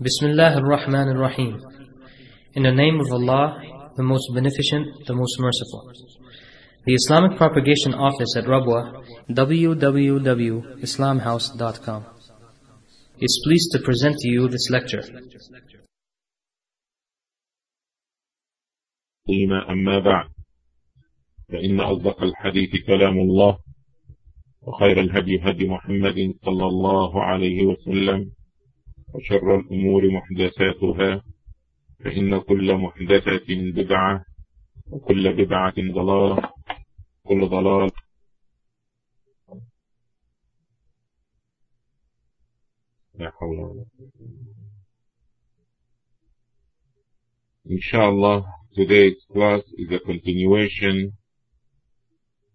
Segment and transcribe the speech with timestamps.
[0.00, 1.60] Bismillah ar-Rahman ar-Rahim.
[2.54, 3.62] In the name of Allah,
[3.96, 5.92] the most beneficent, the most merciful.
[6.84, 12.04] The Islamic Propagation Office at Rabwa, www.islamhouse.com,
[13.20, 15.02] is pleased to present to you this lecture.
[19.70, 20.28] أما بعد
[21.48, 23.58] فإن أصدق الحديث كلام الله
[24.62, 28.30] وخير الهدي هدي محمد صلى الله عليه وسلم
[29.13, 31.23] وشر الأمور محدثاتها
[32.03, 34.25] فإن كل محدثة بدعة
[34.87, 36.49] وكل بدعة ضلالة
[37.23, 37.91] كل ضلال
[43.15, 43.85] لا حول ولا
[47.69, 48.45] Inshallah,
[48.75, 51.13] today's class is a continuation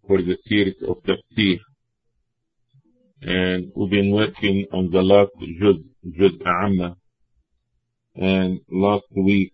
[0.08, 1.60] for the series of tafsir.
[3.22, 5.76] And we've been working on the last juz,
[6.46, 6.96] Amma.
[8.14, 9.52] And last week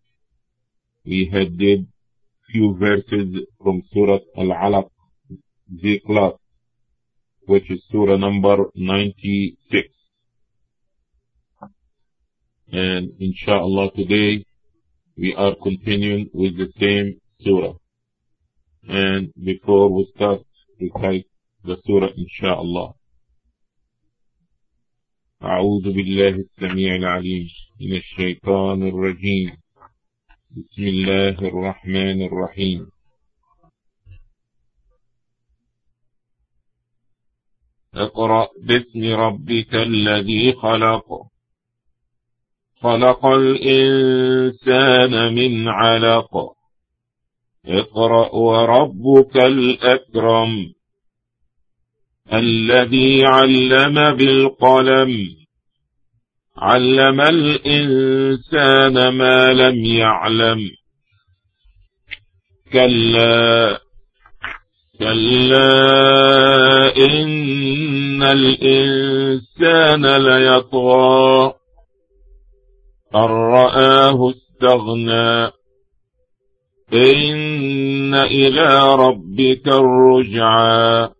[1.04, 1.86] we had did
[2.50, 4.90] few verses from Surah Al-Alaq,
[5.70, 6.32] the class,
[7.46, 9.88] which is Surah number 96.
[12.72, 14.44] And inshallah today
[15.16, 17.74] we are continuing with the same surah.
[18.88, 20.42] And before we start,
[20.80, 21.26] recite
[21.64, 22.94] the surah inshallah.
[25.44, 27.48] أعوذ بالله السميع العليم
[27.80, 29.56] من الشيطان الرجيم.
[30.50, 32.90] بسم الله الرحمن الرحيم.
[37.94, 41.22] اقرأ باسم ربك الذي خلق.
[42.80, 46.36] خلق الإنسان من علق.
[47.66, 50.79] اقرأ وربك الأكرم.
[52.32, 55.28] الذي علم بالقلم.
[56.58, 60.70] علم الإنسان ما لم يعلم.
[62.72, 63.80] كلا
[64.98, 65.66] كلا
[66.96, 71.52] إن الإنسان ليطغى.
[73.14, 75.52] أن رآه استغنى.
[76.94, 81.19] إن إلى ربك الرجعى.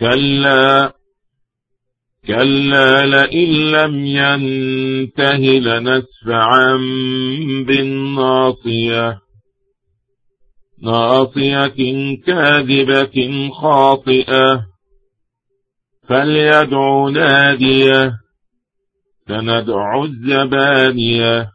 [0.00, 0.92] كلا
[2.26, 6.76] كلا لئن لم ينته لنسفعا
[7.66, 9.20] بالناصية.
[10.82, 14.66] ناصية كاذبة خاطئة.
[16.08, 18.12] فليدع نادية
[19.28, 21.50] سندع الزبانية.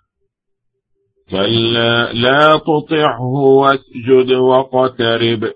[1.29, 5.53] كلا لا تطعه واسجد واقترب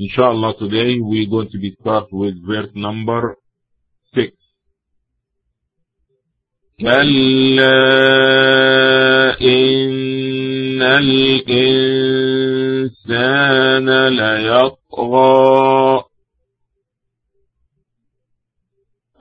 [0.00, 3.36] Inshallah, today we're going to be start with verse number
[4.14, 4.32] six.
[6.80, 7.76] كلا
[9.40, 12.08] إن الإنسان
[14.08, 16.04] ليطغى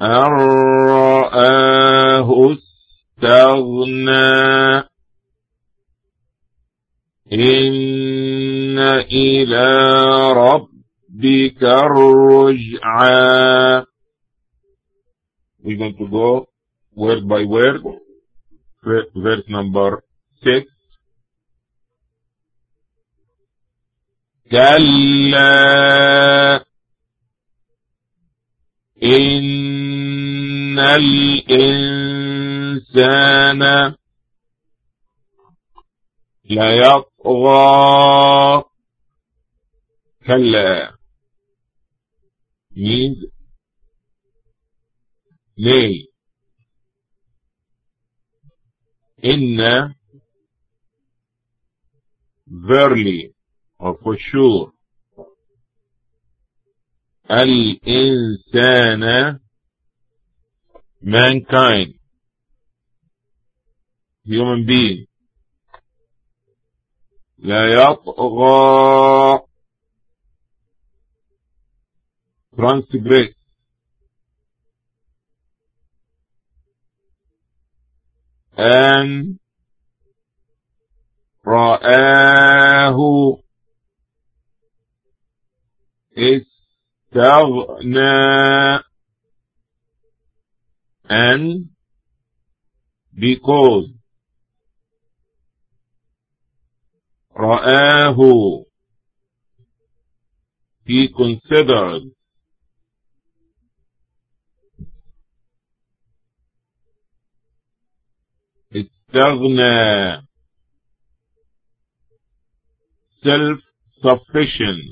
[0.02, 0.32] أن
[0.88, 2.30] رآه
[3.18, 4.90] استغنى
[7.34, 8.80] إن
[9.12, 9.68] إلى
[11.20, 13.20] ربك الرجعى
[15.62, 16.48] We're going to go
[16.96, 17.84] word by word.
[18.84, 20.04] Verse number
[20.42, 20.68] six.
[24.52, 25.46] كلا
[29.04, 32.02] إن الإنسان
[36.50, 37.60] ليطغى
[40.28, 40.99] كلا
[42.76, 43.18] means
[45.58, 46.06] nay
[49.26, 49.94] إن
[52.48, 53.34] verily
[53.80, 54.72] or for sure
[57.32, 59.04] الإنسان
[61.04, 61.94] mankind
[64.26, 65.06] human being
[67.40, 69.19] لا يطغى
[72.59, 73.35] transgress
[78.59, 79.39] أن
[81.47, 82.99] رآه
[87.13, 87.65] استغنى
[91.11, 91.69] and
[93.15, 93.91] because
[97.37, 98.65] رآه
[100.87, 102.03] he considered
[109.10, 110.22] استغنى
[113.26, 114.84] self-sufficient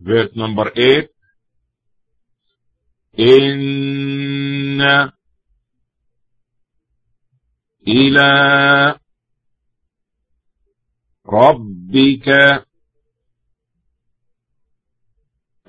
[0.00, 1.10] verse number 8
[3.18, 4.80] إن
[7.88, 8.30] إلى
[11.26, 12.28] ربك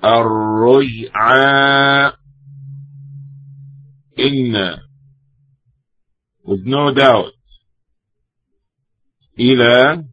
[0.04, 2.12] الرجعى
[4.18, 4.78] إن
[6.44, 7.32] with no doubt
[9.38, 10.04] إلى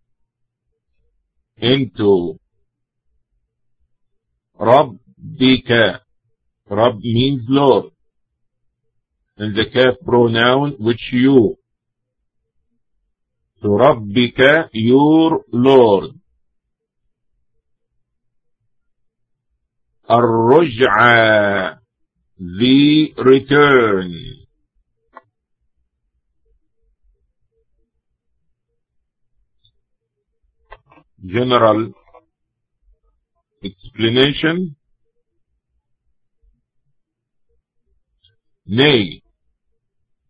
[1.61, 2.37] into
[4.59, 5.99] ربك
[6.69, 7.85] Rab means Lord.
[9.37, 11.57] And the kaf pronoun which you.
[13.61, 16.11] So Rabbika, your Lord.
[20.11, 21.78] الرجعة
[22.39, 24.13] the return
[31.25, 31.91] general
[33.63, 34.75] explanation
[38.71, 39.23] Nay,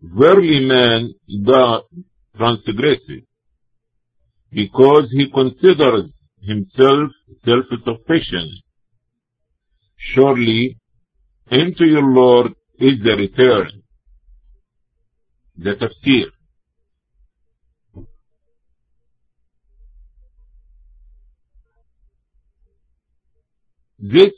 [0.01, 1.13] verily man
[1.43, 1.83] doth
[2.37, 3.01] transgress
[4.49, 6.05] because he considers
[6.41, 7.11] himself
[7.43, 8.51] self-sufficient.
[9.97, 10.77] Surely,
[11.51, 13.83] into your Lord is the return.
[15.57, 16.27] The tafsir.
[23.99, 24.31] This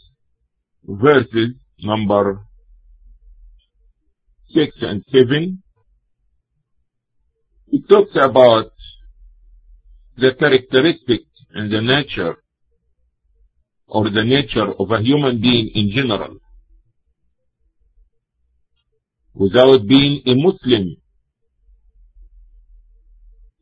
[0.83, 1.51] verses
[1.83, 2.41] number
[4.53, 5.61] 6 and 7,
[7.67, 8.71] it talks about
[10.17, 11.21] the characteristic
[11.53, 12.37] and the nature
[13.87, 16.40] or the nature of a human being in general.
[19.33, 20.97] Without being a Muslim,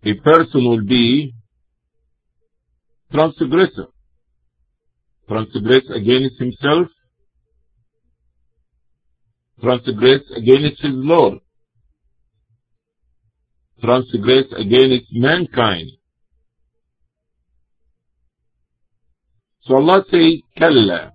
[0.04, 1.34] a person will be
[3.12, 3.88] transgressor,
[5.28, 6.88] transgress against himself.
[9.62, 11.40] Transgress against his Lord,
[13.84, 15.92] transgress against mankind.
[19.64, 21.12] So Allah say, Kalla,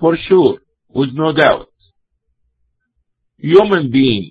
[0.00, 0.58] for sure,
[0.88, 1.68] with no doubt.
[3.44, 4.30] Human being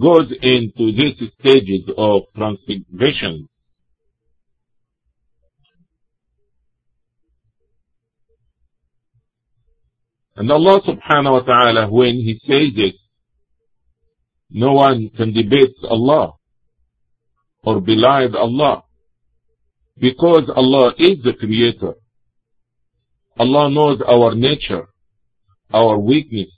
[0.00, 3.46] goes into these stages of transfiguration,
[10.34, 12.94] And Allah subhanahu wa ta'ala, when He says it,
[14.48, 16.32] no one can debate Allah
[17.62, 18.82] or belie Allah.
[19.98, 21.96] Because Allah is the creator.
[23.38, 24.86] Allah knows our nature,
[25.70, 26.48] our weakness,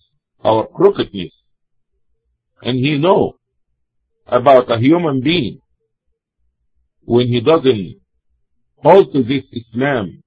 [0.45, 1.33] our crookedness.
[2.63, 3.35] And He knows
[4.27, 5.61] about a human being
[7.05, 8.01] when he doesn't
[8.77, 10.23] hold to this Islam.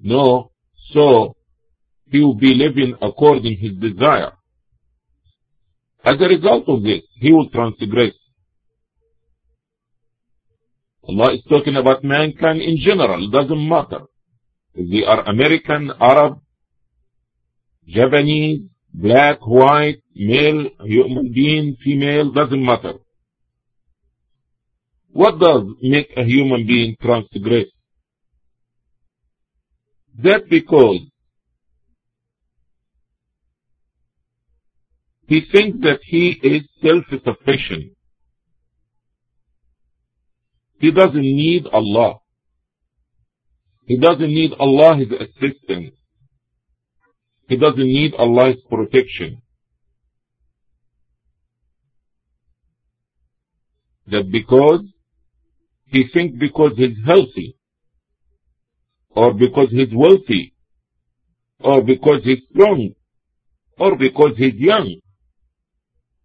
[0.00, 0.50] No,
[0.92, 1.36] so
[2.10, 4.32] he will be living according his desire.
[6.04, 8.14] As a result of this, he will transgress.
[11.06, 14.02] Allah is talking about mankind in general, doesn't matter.
[14.74, 16.40] If they are American, Arab,
[17.86, 22.94] Japanese, black, white, male, human being, female, doesn't matter.
[25.12, 27.66] What does make a human being transgress?
[30.22, 31.00] That because
[35.30, 37.92] He thinks that he is self-sufficient.
[40.80, 42.18] He doesn't need Allah.
[43.86, 45.92] He doesn't need Allah's assistance.
[47.50, 49.42] He doesn't need Allah's protection.
[54.06, 54.82] That because
[55.86, 57.56] he thinks because he's healthy,
[59.10, 60.54] or because he's wealthy,
[61.58, 62.90] or because he's strong,
[63.78, 65.00] or because he's young,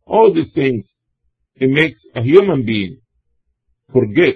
[0.05, 0.85] all these things,
[1.55, 2.99] it makes a human being
[3.91, 4.35] forget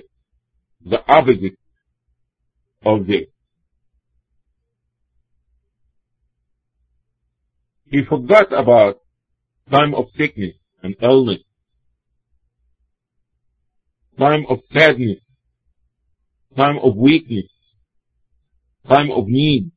[0.83, 1.59] the opposite
[2.83, 3.27] of this.
[7.91, 8.99] He forgot about
[9.71, 11.39] time of sickness and illness,
[14.17, 15.19] time of sadness,
[16.55, 17.49] time of weakness,
[18.87, 19.71] time of need,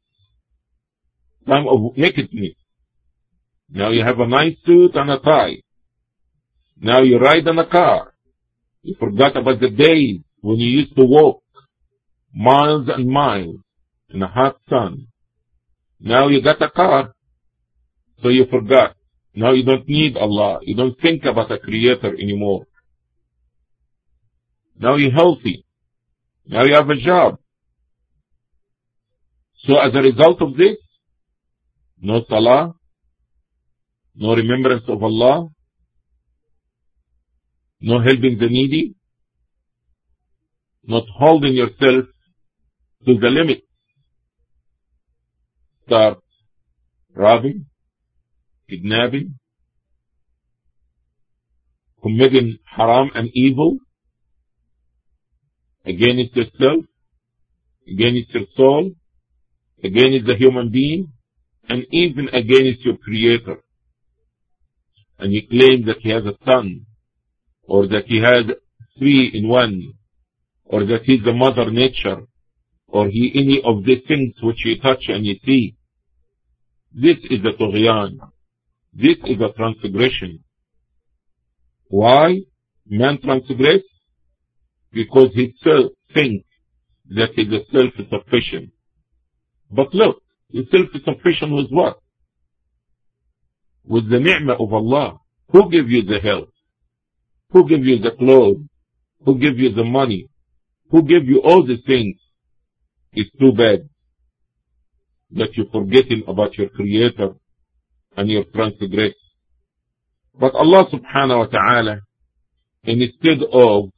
[1.47, 2.55] time of nakedness.
[3.71, 5.63] Now you have a nice suit and a tie.
[6.81, 8.13] Now you ride in a car.
[8.83, 11.43] You forgot about the days when you used to walk
[12.35, 13.57] miles and miles
[14.11, 15.07] in the hot sun.
[16.01, 17.15] Now you got a car,
[18.23, 18.95] so you forgot.
[19.35, 20.61] Now you don't need Allah.
[20.63, 22.67] You don't think about a creator anymore.
[24.79, 25.65] Now you're healthy.
[26.47, 27.39] Now you have a job.
[29.67, 30.77] So as a result of this,
[32.01, 32.75] no salah,
[34.15, 35.49] no remembrance of Allah,
[37.81, 38.95] no helping the needy,
[40.85, 42.07] not holding yourself
[43.07, 43.63] to the limit.
[45.87, 46.19] Start
[47.15, 47.67] robbing,
[48.73, 49.35] kidnapping,
[52.03, 53.77] committing haram and evil
[55.85, 56.85] against yourself,
[57.87, 58.93] against your soul,
[59.85, 61.13] against the human being,
[61.69, 63.59] and even against your creator.
[65.19, 66.87] And you claim that he has a son,
[67.65, 68.45] or that he has
[68.99, 69.93] three in one,
[70.65, 72.23] or that he's the mother nature,
[72.89, 75.77] or he any of the things which you touch and you see.
[76.95, 78.32] This is the tughyan.
[78.93, 80.45] This is a transgression.
[81.89, 82.41] Why?
[82.87, 83.83] Man transgress?
[84.93, 86.47] Because he still thinks
[87.09, 88.71] that he is self-sufficient.
[89.71, 91.99] But look, he's self-sufficient with what?
[93.85, 95.19] With the ni'mah of Allah.
[95.49, 96.49] Who give you the health?
[97.51, 98.65] Who give you the clothes?
[99.25, 100.29] Who give you the money?
[100.91, 102.17] Who give you all the things?
[103.13, 103.89] It's too bad
[105.33, 107.35] that you're forgetting about your creator
[108.17, 109.15] and your transgress.
[110.39, 112.01] But Allah subhanahu wa ta'ala,
[112.85, 113.91] instead of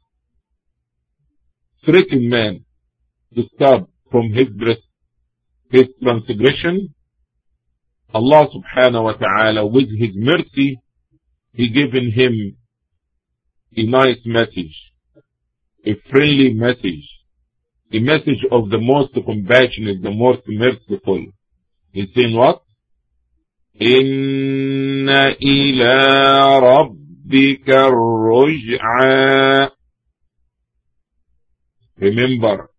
[1.84, 2.64] threatening man
[3.34, 4.48] to stop from his,
[5.70, 6.94] his transgression,
[8.12, 10.78] Allah subhanahu wa ta'ala, with his mercy,
[11.52, 12.56] he given him
[13.76, 14.74] a nice message,
[15.86, 17.08] a friendly message,
[17.92, 21.26] a message of the most compassionate, the most merciful.
[21.92, 22.63] He's saying what?
[23.81, 25.95] إن إلى
[26.59, 29.69] ربك الرجعى
[32.01, 32.69] Remember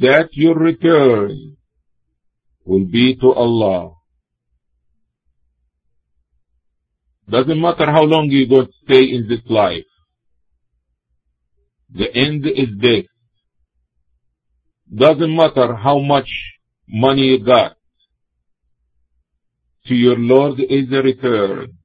[0.00, 1.56] that your return
[2.64, 3.92] will be to Allah.
[7.28, 9.84] Doesn't matter how long you go to stay in this life.
[11.94, 13.06] The end is death.
[14.94, 16.28] Doesn't matter how much
[16.91, 17.77] money got.
[19.87, 21.77] To your Lord is a return.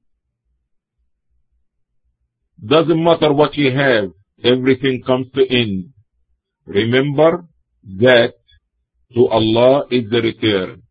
[2.63, 4.11] Doesn't matter what you have.
[4.43, 5.93] Everything comes to end.
[6.65, 7.45] Remember
[7.99, 8.33] that
[9.15, 10.83] to Allah is the return.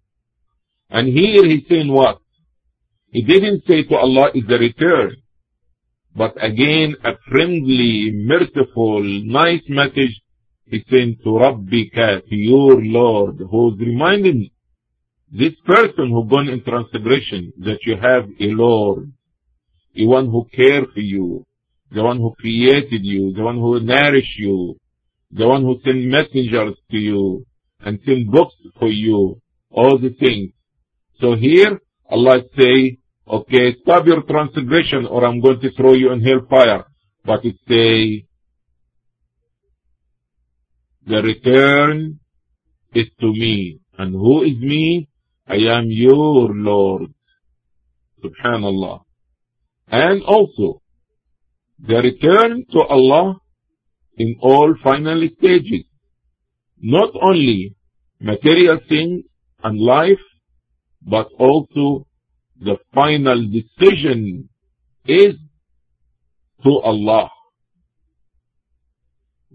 [0.90, 2.18] And here he's saying what?
[3.10, 5.16] He didn't say to Allah is the return.
[6.14, 10.20] But again, a friendly, merciful, nice message
[10.70, 14.50] sent to Rabbika, to your Lord, who's reminding
[15.30, 19.12] this person who gone in transgression that you have a Lord,
[19.94, 21.44] the one who cares for you,
[21.90, 24.76] the one who created you, the one who nourished you,
[25.30, 27.46] the one who sent messengers to you,
[27.80, 30.52] and sent books for you, all the things.
[31.20, 31.80] So here,
[32.10, 36.84] Allah say, okay, stop your transgression or I'm going to throw you in hellfire.
[37.24, 38.26] But it say,
[41.06, 42.18] the return
[42.94, 43.80] is to me.
[43.98, 45.08] And who is me?
[45.48, 47.14] I am your Lord.
[48.22, 49.02] Subhanallah.
[49.88, 50.82] And also,
[51.78, 53.36] the return to Allah
[54.16, 55.84] in all final stages.
[56.80, 57.76] Not only
[58.20, 59.24] material things
[59.62, 60.24] and life,
[61.02, 62.06] but also
[62.60, 64.48] the final decision
[65.06, 65.36] is
[66.64, 67.30] to Allah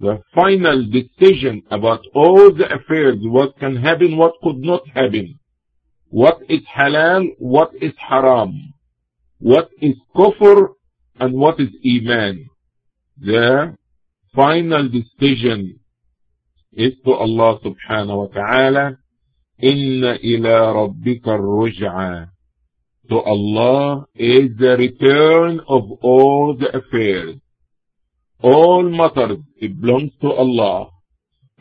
[0.00, 5.38] The final decision about all the affairs, what can happen, what could not happen,
[6.08, 8.74] what is halal, what is haram,
[9.38, 10.68] what is kufr,
[11.18, 12.46] and what is iman.
[13.18, 13.74] The
[14.34, 15.80] final decision
[16.72, 18.98] is to Allah subhanahu wa ta'ala.
[19.62, 22.28] إن إلى ربك الرجعى
[23.08, 27.36] to Allah is the return of all the affairs.
[28.43, 30.89] All matters belongs to Allah.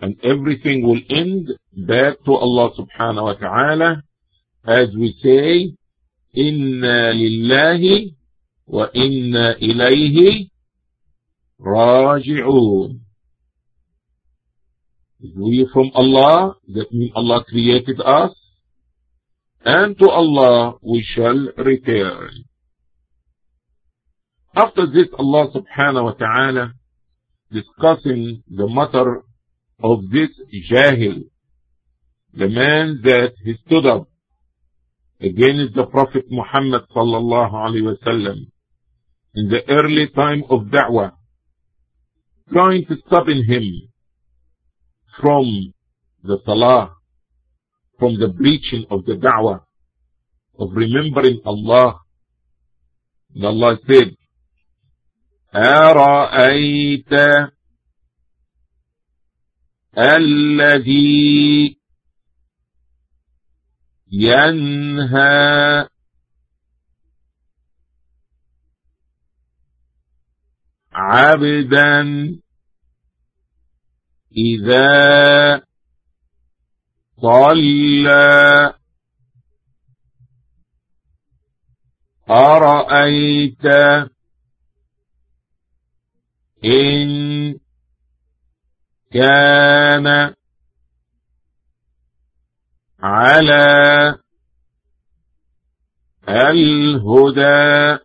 [0.02, 1.48] and everything will end
[1.86, 4.02] back to Allah subhanahu wa ta'ala
[4.66, 5.76] as we say
[6.32, 8.14] inna lillahi
[8.66, 10.50] wa inna ilayhi
[11.60, 13.00] raji'un
[15.36, 18.32] we from Allah that means Allah created us
[19.64, 22.30] and to Allah we shall return
[24.54, 26.72] after this Allah subhanahu wa ta'ala
[27.52, 29.22] discussing the matter
[29.82, 30.30] of this
[30.70, 31.24] Jahil,
[32.34, 34.08] the man that he stood up
[35.20, 38.46] against the Prophet Muhammad sallallahu alaihi wasallam
[39.34, 41.12] in the early time of da'wah,
[42.52, 43.88] trying to stop him
[45.20, 45.72] from
[46.24, 46.96] the salah,
[47.98, 49.60] from the preaching of the da'wah,
[50.58, 52.00] of remembering Allah.
[53.34, 54.16] And Allah said,
[55.56, 57.12] أرأيت
[59.98, 61.80] الذي
[64.12, 65.88] ينهى
[70.92, 72.00] عبدا
[74.36, 75.62] إذا
[77.22, 78.74] صلى
[82.30, 83.66] أرأيت
[86.64, 87.58] إن
[89.12, 90.34] كان
[93.00, 94.18] على
[96.28, 97.98] الهدى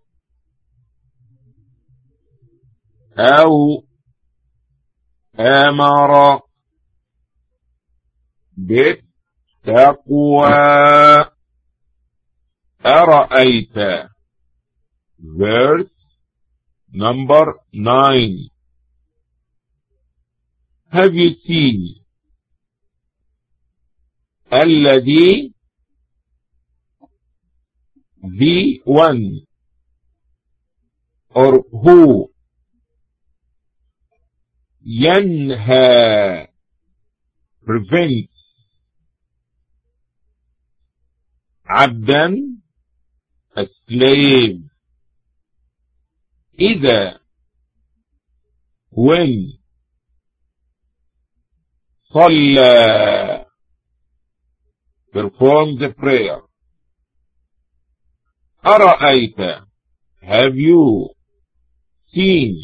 [3.18, 3.84] أو
[5.40, 6.42] أمر
[8.58, 10.06] بالتقوى
[12.86, 13.78] أرأيت؟
[15.20, 15.95] Verse
[16.96, 18.50] number 9
[20.92, 21.96] have you seen
[24.54, 25.52] الذي
[28.24, 29.42] the one
[31.36, 32.30] or who
[34.86, 36.48] ينهى
[37.66, 38.32] prevents
[41.66, 42.36] عبدا
[43.58, 44.62] a slave
[46.60, 47.20] إذا
[48.92, 49.60] when
[52.14, 53.46] صلى
[55.14, 56.42] perform the prayer
[58.66, 59.66] أرأيت
[60.22, 61.10] have you
[62.14, 62.56] seen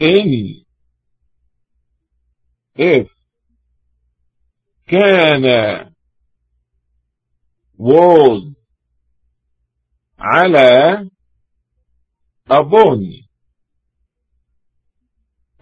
[0.00, 0.64] in
[2.76, 3.08] if
[4.88, 5.89] كان
[7.80, 8.52] was
[10.18, 11.08] على
[12.50, 13.00] upon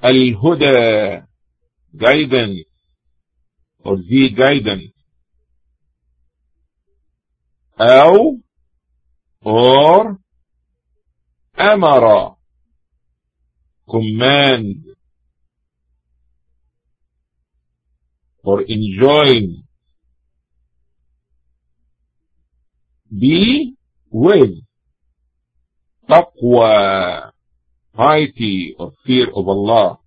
[0.04, 1.22] الهدى
[1.96, 2.64] guidance
[3.84, 4.92] or the guidance
[7.80, 8.40] أو
[9.44, 10.18] or
[11.60, 12.36] أمر
[13.88, 14.84] command
[18.42, 19.67] or enjoin
[23.10, 23.74] be
[24.10, 24.50] with
[26.08, 27.32] taqwa
[27.96, 29.98] piety or fear of Allah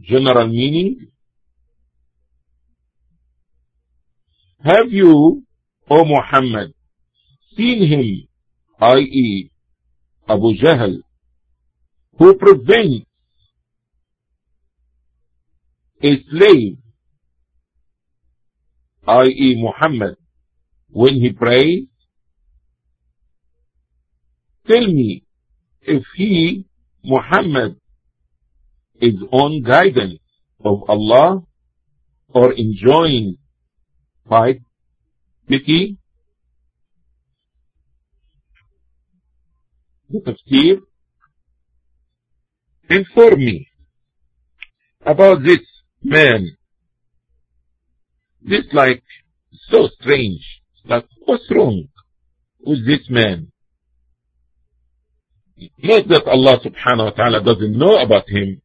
[0.00, 1.08] general meaning
[4.64, 5.42] have you
[5.90, 6.74] O Muhammad
[7.56, 8.28] seen him
[8.80, 9.50] i.e.
[10.28, 11.00] Abu Jahl
[12.18, 13.06] who prevents
[16.02, 16.76] a slave
[19.08, 19.56] i.e.
[19.56, 20.16] Muhammad
[20.90, 21.86] when he prays
[24.66, 25.24] tell me
[25.82, 26.64] if he
[27.04, 27.76] Muhammad
[29.00, 30.20] is on guidance
[30.62, 31.42] of Allah
[32.28, 33.36] or enjoying
[34.28, 34.60] fight
[35.48, 35.96] pity
[40.10, 40.80] the tafsir
[42.90, 43.68] inform me
[45.06, 45.64] about this
[46.02, 46.57] man
[48.48, 49.02] this like
[49.70, 50.40] so strange.
[50.84, 51.88] Like what's wrong
[52.60, 53.52] with this man?
[55.78, 58.62] Not that Allah subhanahu wa ta'ala doesn't know about him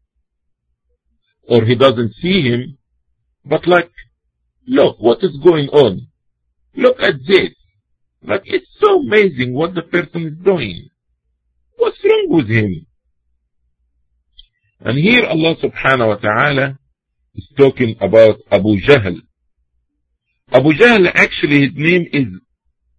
[1.47, 2.77] or he doesn't see him
[3.45, 3.91] but like
[4.67, 6.07] look what is going on.
[6.75, 7.51] Look at this.
[8.21, 10.89] Like it's so amazing what the person is doing.
[11.77, 12.85] What's wrong with him?
[14.79, 16.77] And here Allah subhanahu wa ta'ala
[17.35, 19.21] is talking about Abu Jahl
[20.51, 22.27] Abu Jahl actually his name is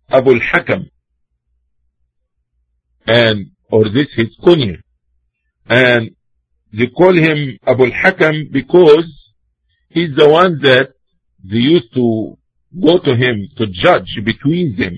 [0.08, 0.90] Abu al-Hakam
[3.06, 4.78] and or this his kunya.
[5.66, 6.10] And
[6.72, 9.06] they call him Abu al-Hakam because
[9.88, 10.90] he's the one that
[11.42, 12.36] they used to
[12.80, 14.94] go to him to judge between them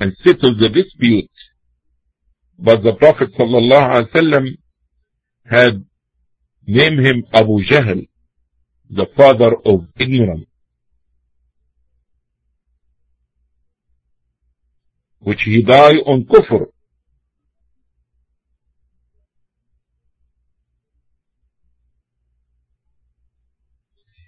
[0.00, 1.30] and settle the dispute.
[2.58, 4.58] But the Prophet ﷺ
[5.44, 5.84] had
[6.66, 8.08] named him Abu Jahl,
[8.88, 10.46] the father of ignorance.
[15.26, 16.66] Which he died on kufr.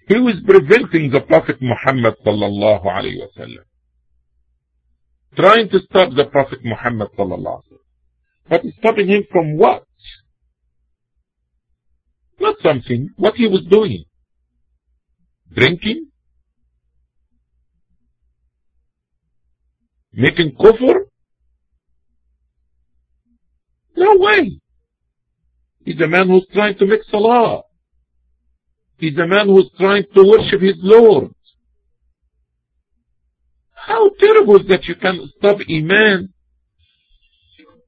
[0.09, 3.63] He was preventing the Prophet Muhammad sallallahu alayhi wa sallam.
[5.37, 7.77] Trying to stop the Prophet Muhammad sallallahu alayhi wa.
[8.49, 9.85] But stopping him from what?
[12.41, 14.03] Not something, what he was doing.
[15.53, 16.08] Drinking?
[20.19, 20.95] Making kufr?
[23.95, 24.59] No way.
[25.85, 27.63] He's a man who's trying to make salah.
[28.97, 31.31] He's a man who's trying to worship his Lord.
[33.73, 36.33] How terrible that you can stop a man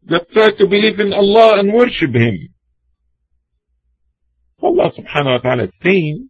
[0.08, 2.54] that try to believe in Allah and worship Him.
[4.64, 6.30] Allah subhanahu wa ta'ala is saying,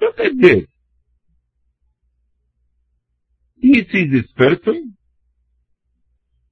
[0.00, 0.64] look at this.
[3.62, 4.96] He sees this person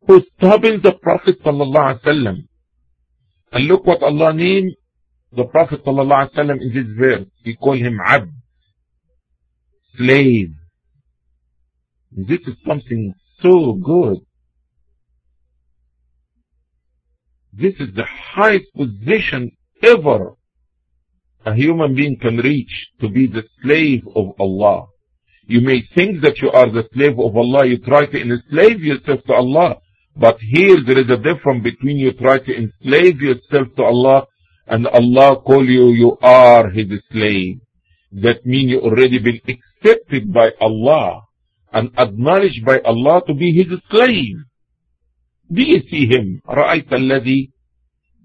[0.06, 2.46] who's stopping the Prophet wasallam.
[3.52, 4.76] And look what Allah named
[5.32, 8.30] the Prophet ﷺ in this verse, he called him abd,
[9.96, 10.52] slave.
[12.12, 14.18] This is something so good.
[17.52, 19.50] This is the highest position
[19.82, 20.34] ever
[21.44, 24.86] a human being can reach to be the slave of Allah.
[25.49, 29.21] You may think that you are the slave of Allah, you try to enslave yourself
[29.27, 29.77] to Allah,
[30.17, 34.27] but here there is a difference between you try to enslave yourself to Allah
[34.67, 37.59] and Allah call you, you are His slave.
[38.11, 41.21] That means you already been accepted by Allah
[41.71, 44.37] and acknowledged by Allah to be His slave.
[45.51, 46.41] Do you see Him?
[46.47, 47.51] رأيت الذي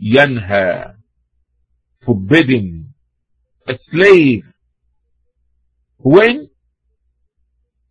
[0.02, 0.94] ينهى
[2.06, 2.94] forbidden
[3.68, 4.42] a slave
[5.98, 6.43] when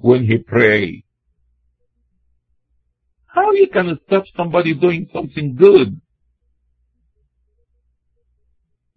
[0.04, 1.04] when he pray
[3.28, 6.00] how you can stop somebody doing something good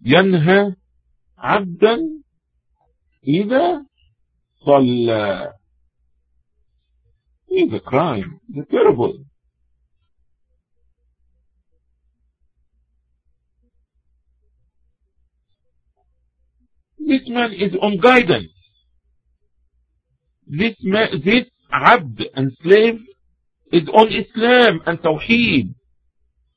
[0.04, 0.74] ينهى
[1.38, 1.98] عبدا
[3.28, 3.84] إذا
[4.66, 5.52] صلى
[7.52, 8.40] is a crime.
[8.54, 9.24] It's terrible.
[16.98, 18.52] This man is on guidance.
[20.49, 20.75] This
[21.25, 23.01] this abd and slave
[23.71, 25.75] is on Islam and Tawheed.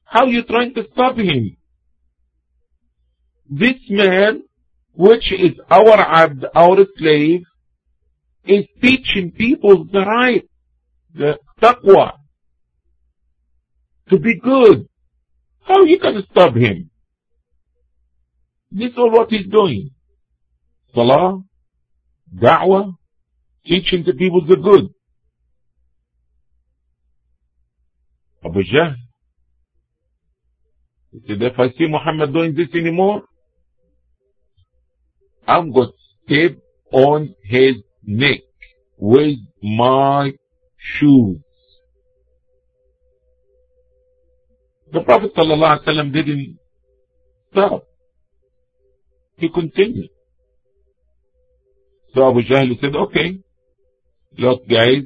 [0.04, 1.56] How are you trying to stop him?
[3.48, 4.42] This man,
[4.94, 7.42] which is our abd, our slave,
[8.44, 10.48] is teaching people the right,
[11.12, 12.12] the taqwa,
[14.08, 14.88] to be good.
[15.62, 16.90] How you can stop him?
[18.70, 19.90] This is what he's doing.
[20.94, 21.42] Salah,
[22.34, 22.94] da'wah,
[23.66, 24.88] teaching the people the good.
[28.44, 28.94] Abu Jahl.
[31.12, 33.22] He said, if I see Muhammad doing this anymore,
[35.46, 36.58] I'm going to step
[36.92, 38.40] on his neck
[38.96, 40.32] with my
[40.78, 41.38] shoes.
[44.92, 46.58] The Prophet ﷺ didn't
[47.52, 47.84] stop.
[49.36, 50.10] He continued.
[52.14, 53.38] So Abu Jahl said, okay,
[54.38, 55.04] look guys,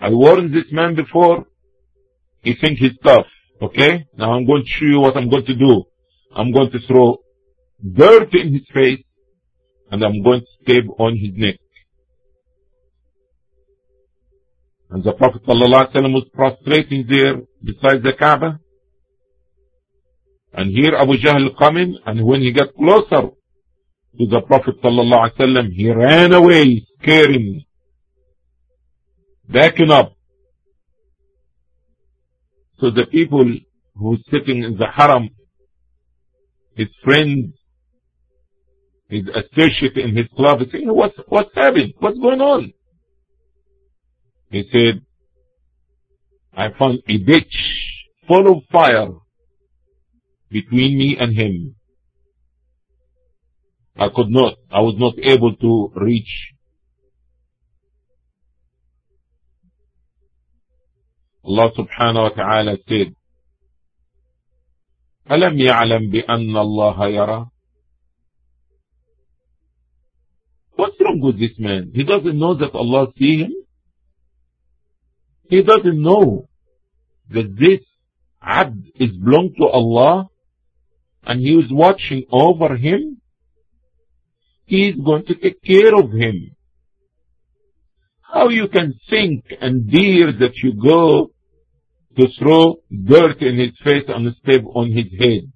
[0.00, 1.46] I warned this man before.
[2.42, 3.26] He thinks he's tough.
[3.60, 4.06] Okay?
[4.16, 5.84] Now I'm going to show you what I'm going to do.
[6.34, 7.18] I'm going to throw
[7.82, 9.02] dirt in his face
[9.90, 11.56] and I'm going to step on his neck.
[14.90, 18.60] And the Prophet ﷺ was prostrating there beside the Kaaba.
[20.52, 23.28] And here Abu Jahl coming, and when he got closer
[24.18, 27.64] to the Prophet ﷺ, he ran away, scaring,
[29.48, 30.12] backing up.
[32.80, 33.44] So the people
[33.96, 35.30] who sitting in the haram,
[36.76, 37.54] his friends,
[39.08, 41.92] his associate in his club is saying, what's, what's happening?
[41.98, 42.72] What's going on?
[44.50, 45.02] He said,
[46.54, 47.56] I found a ditch
[48.26, 49.08] full of fire
[50.50, 51.74] between me and him.
[53.96, 56.52] I could not, I was not able to reach.
[61.44, 63.14] Subhanahu wa ta'ala said,
[65.30, 67.50] ألم يعلم بأن الله يرى
[70.76, 71.90] What's wrong with this man?
[71.92, 73.52] He doesn't know that Allah sees him.
[75.50, 76.48] He doesn't know
[77.30, 77.80] that this
[78.40, 80.28] abd is belong to Allah
[81.24, 83.20] and he is watching over him.
[84.66, 86.54] He is going to take care of him.
[88.32, 91.30] How you can think and dare that you go
[92.18, 95.50] to throw dirt in his face and step on his head.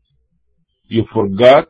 [0.87, 1.69] You forgot,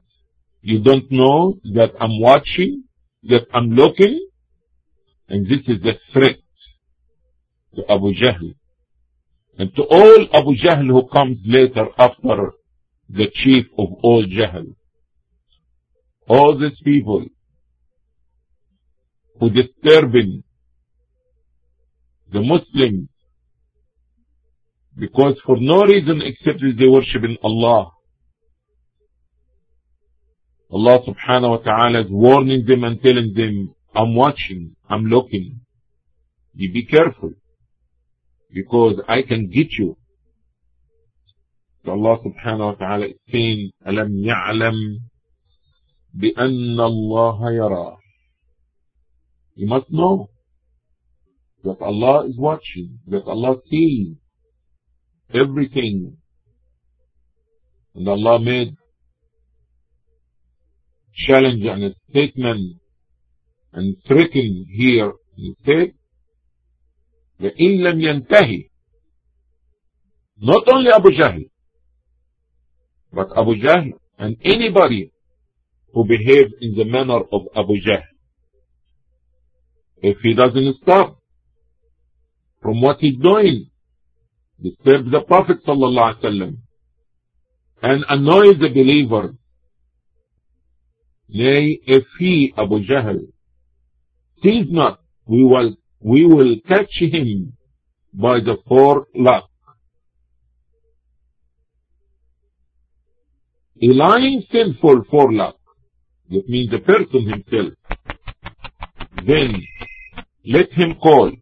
[0.61, 2.85] you don't know that I'm watching,
[3.25, 4.29] that I'm looking,
[5.29, 6.37] and this is the threat
[7.75, 8.55] to Abu Jahl.
[9.59, 12.53] And to all Abu Jahl who comes later after
[13.09, 14.75] the chief of all Jahl.
[16.29, 17.25] All these people
[19.41, 20.45] who disturbing
[22.33, 23.09] the Muslims
[24.97, 27.91] because for no reason except that they worship in Allah.
[30.71, 35.61] Allah subhanahu wa ta'ala is warning them and telling them, I'm watching, I'm looking.
[36.55, 37.33] You be careful
[38.53, 39.97] because I can get you.
[41.85, 44.99] So Allah subhanahu wa ta'ala is saying, أَلَمْ يَعْلَمْ
[46.17, 47.97] بِأَنَّ اللَّهَ يَرَى
[49.57, 50.29] You must know
[51.64, 54.16] that Allah is watching, that Allah sees
[55.34, 56.18] everything.
[57.96, 58.76] And Allah made
[61.14, 62.78] challenge and a statement
[63.74, 65.14] and threaten here.
[65.36, 65.94] He said,
[67.42, 68.70] لَإِن لَمْ يَنْتَهِ
[70.40, 71.50] Not only Abu Jahl,
[73.12, 75.12] but Abu Jahl and anybody
[75.94, 78.04] who behaves in the manner of Abu Jahl.
[79.98, 81.18] If he doesn't stop
[82.63, 83.67] from what he's doing,
[84.63, 86.57] disturb the Prophet ﷺ
[87.83, 89.35] and annoy the believer.
[91.29, 93.19] Nay, if he, Abu Jahl,
[94.43, 97.55] sees not, we will, we will catch him
[98.15, 99.49] by the four forelock.
[103.83, 105.57] A lying sinful forelock,
[106.31, 107.73] that means the person himself,
[109.27, 109.63] then
[110.45, 111.33] let him call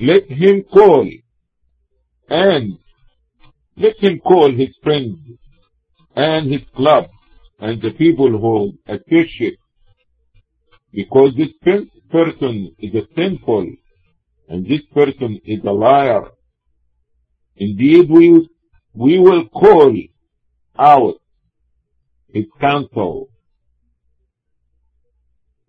[0.00, 1.08] let him call
[2.28, 2.78] and
[3.76, 5.18] let him call his friends
[6.14, 7.06] and his club
[7.60, 9.58] and the people who appreciate
[10.92, 11.48] because this
[12.10, 13.66] person is a sinful
[14.48, 16.28] and this person is a liar.
[17.56, 18.48] Indeed, we,
[18.94, 19.94] we will call
[20.78, 21.14] out
[22.32, 23.28] his counsel.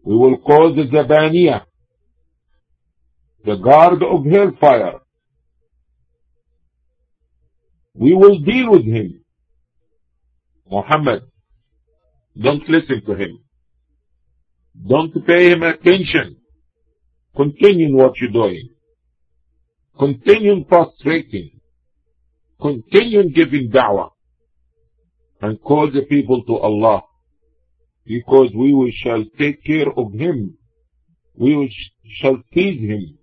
[0.03, 1.66] We will call the Zabaniya
[3.47, 4.99] the guard of hellfire.
[7.93, 9.21] We will deal with him.
[10.69, 11.21] Muhammad,
[12.45, 13.39] don't listen to him.
[14.85, 16.35] Don't pay him attention.
[17.37, 18.67] Continue what you're doing.
[19.97, 21.51] Continue prostrating.
[22.61, 24.09] Continue giving da'wah.
[25.41, 27.03] And call the people to Allah.
[28.05, 30.57] Because we shall take care of him.
[31.37, 31.73] We
[32.19, 33.17] shall feed him.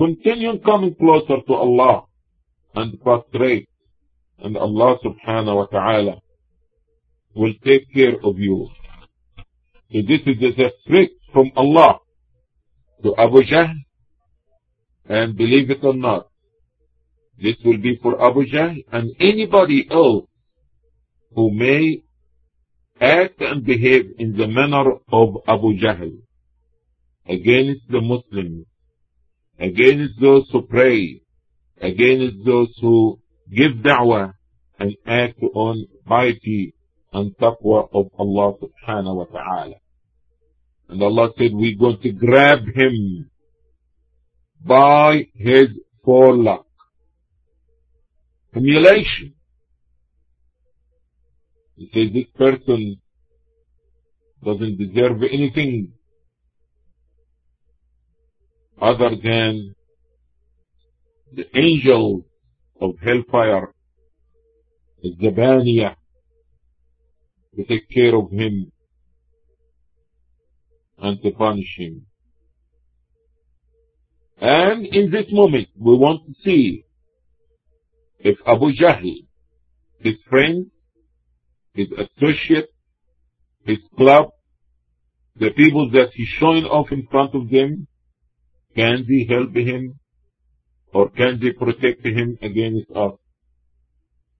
[0.00, 2.04] Continue coming closer to Allah
[2.74, 3.68] and prostrate
[4.38, 6.16] and Allah subhanahu wa ta'ala
[7.34, 8.70] will take care of you.
[9.92, 11.98] So this is a threat from Allah
[13.02, 13.74] to Abu Jahl.
[15.06, 16.28] And believe it or not,
[17.36, 20.24] this will be for Abu Jahl and anybody else
[21.34, 22.00] who may
[22.98, 26.24] act and behave in the manner of Abu Jahl.
[27.28, 28.64] Against the Muslims
[29.60, 31.22] against those who pray,
[31.80, 33.20] against those who
[33.54, 34.32] give da'wah
[34.78, 36.74] and act on piety
[37.12, 39.74] and taqwa of Allah subhanahu wa ta'ala.
[40.88, 43.30] And Allah said, we're going to grab him
[44.64, 45.68] by his
[46.04, 46.66] forelock.
[48.52, 49.34] Humiliation.
[51.76, 53.00] He says this person
[54.44, 55.92] doesn't deserve anything
[58.80, 59.74] other than
[61.32, 62.24] the angel
[62.80, 63.72] of hellfire,
[65.02, 65.96] the Zabaniya,
[67.56, 68.72] to take care of him
[70.98, 72.06] and to punish him.
[74.40, 76.84] And in this moment, we want to see
[78.18, 79.26] if Abu Jahl,
[79.98, 80.70] his friend,
[81.74, 82.70] his associate,
[83.64, 84.30] his club,
[85.36, 87.86] the people that he's showing off in front of them,
[88.74, 89.98] can we help him
[90.92, 93.12] or can they protect him against us?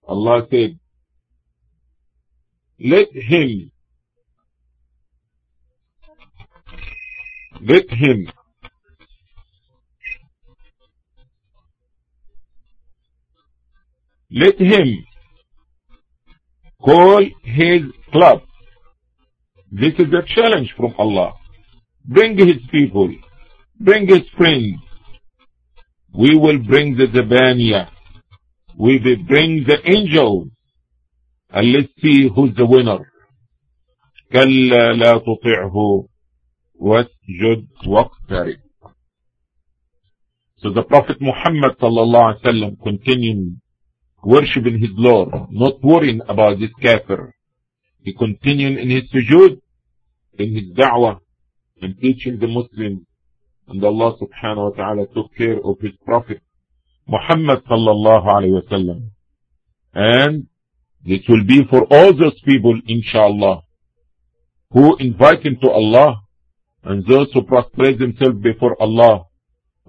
[0.07, 0.79] Allah said,
[2.79, 3.71] let him,
[7.61, 8.27] let him
[14.31, 15.05] let him
[16.83, 18.43] call his club.
[19.73, 21.35] This is a challenge from Allah.
[22.05, 23.11] Bring his people,
[23.80, 24.76] bring his friends.
[26.14, 27.90] We will bring the Zabaniya.
[28.78, 30.50] We will bring the angels.
[31.50, 33.00] And let's see who's the winner.
[34.34, 36.08] كلا لا تطعه
[36.76, 38.58] واسجد واقترب.
[40.58, 43.62] So the Prophet Muhammad sallallahu alaihi wasallam continued
[44.24, 47.34] worshiping his Lord, not worrying about this kafir.
[48.04, 49.62] He continued in his sujood,
[50.40, 51.20] in his da'wah,
[51.82, 53.06] and teaching the Muslims.
[53.71, 56.43] and Allah subhanahu wa ta'ala took care of his Prophet
[57.07, 59.11] Muhammad sallallahu alayhi wasallam.
[59.95, 60.47] And
[61.05, 63.63] this will be for all those people, inshallah,
[64.73, 66.23] who invite him to Allah,
[66.85, 69.27] and those who prostrate themselves before Allah.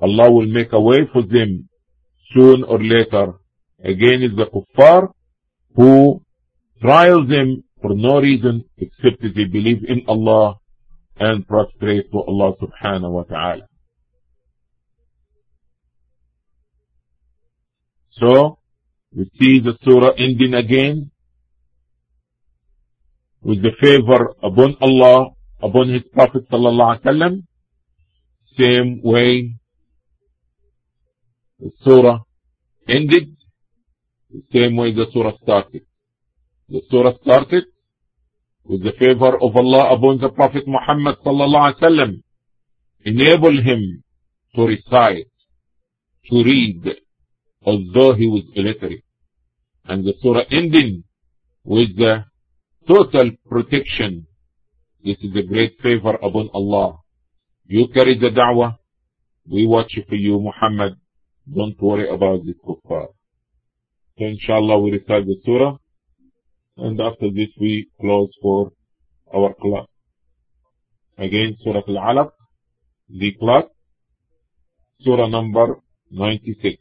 [0.01, 1.69] Allah will make a way for them
[2.33, 3.33] soon or later
[3.83, 5.11] against the kuffar
[5.75, 6.21] who
[6.81, 10.57] trial them for no reason except that they believe in Allah
[11.19, 13.67] and prostrate to Allah subhanahu wa ta'ala.
[18.19, 18.59] So,
[19.15, 21.11] we see the surah ending again
[23.41, 27.43] with the favor upon Allah, upon His Prophet sallallahu alaihi wasallam.
[28.57, 29.55] Same way
[31.59, 32.19] the surah
[32.87, 33.35] ended
[34.31, 35.83] the same way the surah started.
[36.69, 37.65] The surah started
[38.63, 42.23] with the favor of Allah upon the Prophet Muhammad sallallahu alaihi wasallam.
[43.03, 44.03] Enable him
[44.55, 45.27] to recite,
[46.29, 47.00] to read,
[47.63, 49.03] although he was illiterate.
[49.85, 51.03] And the surah ending
[51.63, 52.25] with the
[52.87, 54.27] total protection.
[55.03, 56.99] This is a great favor upon Allah.
[57.65, 58.77] You carry the da'wah.
[59.49, 60.97] We watch for you, Muhammad.
[61.53, 63.07] Don't worry about the kuffar.
[64.17, 65.77] So inshallah we recite the surah
[66.77, 68.71] and after this we close for
[69.33, 69.87] our class.
[71.17, 72.31] Again Surah Al-Alaq,
[73.09, 73.63] the class,
[75.01, 75.79] Surah number
[76.11, 76.80] 96.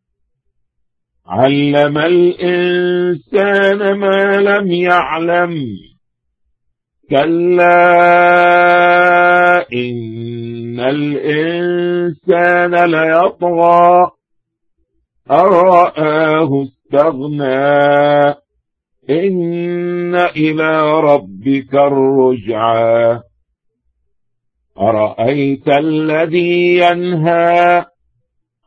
[1.27, 5.77] علم الإنسان ما لم يعلم.
[7.09, 7.77] كلا
[9.73, 14.11] إن الإنسان ليطغى.
[15.31, 18.35] أن رآه استغنى.
[19.09, 23.19] إن إلى ربك الرجعى.
[24.79, 27.90] أرأيت الذي ينهى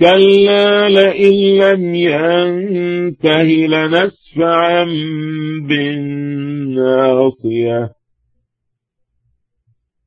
[0.00, 4.84] كلا لئن لم ينته لنسفعا
[6.68, 7.90] بالناصية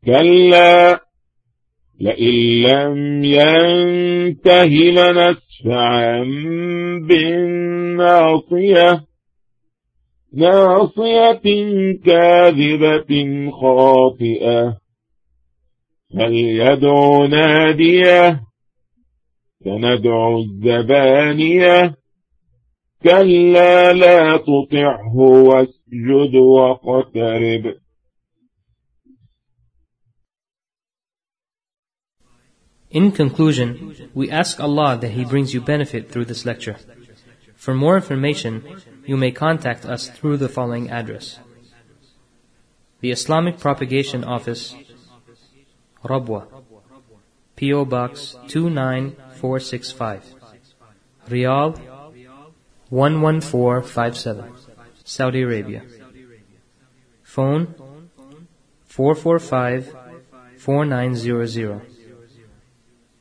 [0.05, 1.01] كلا
[1.99, 6.23] لئن لم ينته لنسفعا
[7.07, 8.89] بالناصية
[10.33, 11.41] ناصية
[12.05, 13.11] كاذبة
[13.61, 14.77] خاطئة
[16.13, 18.41] فليدعو ناديه
[19.64, 21.96] سندعو الزبانية
[23.02, 27.74] كلا لا تطعه واسجد واقترب
[32.90, 36.76] In conclusion, we ask Allah that He brings you benefit through this lecture.
[37.54, 38.62] For more information,
[39.04, 41.38] you may contact us through the following address.
[43.00, 44.74] The Islamic Propagation Office,
[46.04, 46.46] Rabwa,
[47.56, 47.84] P.O.
[47.84, 48.36] Box
[49.41, 50.35] 29465,
[51.27, 51.79] Riyadh
[52.91, 54.53] 11457.
[55.03, 55.81] Saudi Arabia.
[57.23, 57.73] Phone
[58.85, 59.95] 445
[60.57, 61.81] 4900.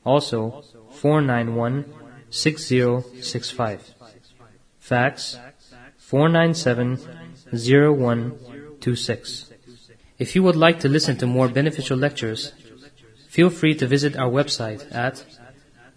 [0.04, 1.84] Also 491
[2.30, 3.94] 6065.
[4.78, 5.38] Fax
[5.98, 6.98] 497
[7.52, 9.52] 0126.
[10.18, 12.52] If you would like to listen to more beneficial lectures,
[13.28, 15.24] feel free to visit our website at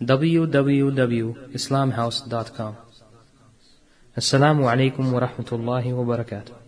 [0.06, 2.74] www.islamhouse.com.
[4.16, 6.63] Assalamu alaikum wa rahmatullahi wa barakatuh.